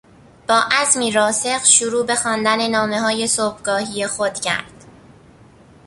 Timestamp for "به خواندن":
2.05-2.67